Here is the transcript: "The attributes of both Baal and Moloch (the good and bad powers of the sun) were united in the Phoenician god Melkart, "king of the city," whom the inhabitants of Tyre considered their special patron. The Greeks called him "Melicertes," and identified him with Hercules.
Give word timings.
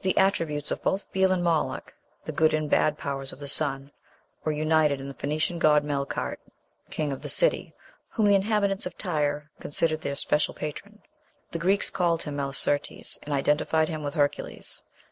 "The 0.00 0.18
attributes 0.18 0.72
of 0.72 0.82
both 0.82 1.12
Baal 1.12 1.30
and 1.30 1.44
Moloch 1.44 1.94
(the 2.24 2.32
good 2.32 2.52
and 2.54 2.68
bad 2.68 2.98
powers 2.98 3.32
of 3.32 3.38
the 3.38 3.46
sun) 3.46 3.92
were 4.42 4.50
united 4.50 5.00
in 5.00 5.06
the 5.06 5.14
Phoenician 5.14 5.60
god 5.60 5.84
Melkart, 5.84 6.40
"king 6.90 7.12
of 7.12 7.22
the 7.22 7.28
city," 7.28 7.72
whom 8.08 8.26
the 8.26 8.34
inhabitants 8.34 8.84
of 8.84 8.98
Tyre 8.98 9.48
considered 9.60 10.00
their 10.00 10.16
special 10.16 10.54
patron. 10.54 11.00
The 11.52 11.60
Greeks 11.60 11.88
called 11.88 12.24
him 12.24 12.36
"Melicertes," 12.38 13.16
and 13.22 13.32
identified 13.32 13.88
him 13.88 14.02
with 14.02 14.14
Hercules. 14.14 14.82